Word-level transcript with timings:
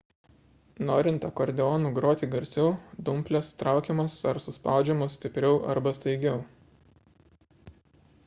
norint 0.89 1.25
akordeonu 1.27 1.89
groti 1.97 2.29
garsiau 2.31 2.71
dumplės 3.09 3.51
traukiamos 3.59 4.15
ar 4.31 4.39
suspaudžiamos 4.45 5.17
stipriau 5.19 5.59
arba 5.75 5.93
staigiau 5.99 6.41